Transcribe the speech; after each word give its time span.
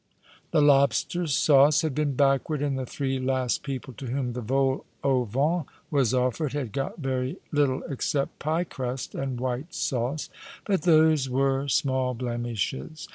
The 0.49 0.61
lobster 0.63 1.27
sauce 1.27 1.83
had 1.83 1.93
been 1.93 2.13
backward, 2.15 2.63
and 2.63 2.75
the 2.75 2.87
three 2.87 3.19
last 3.19 3.61
people 3.61 3.93
to 3.97 4.07
whom 4.07 4.33
the 4.33 4.41
vol 4.41 4.83
au 5.03 5.25
vent 5.25 5.67
was 5.91 6.11
offered 6.11 6.53
had 6.53 6.71
got 6.71 6.97
very 6.97 7.37
little 7.51 7.83
except 7.83 8.39
pie 8.39 8.63
crust 8.63 9.13
and 9.13 9.39
white 9.39 9.75
sauce, 9.75 10.31
but 10.65 10.81
those 10.81 11.29
were 11.29 11.67
small 11.67 12.15
blemishes. 12.15 13.07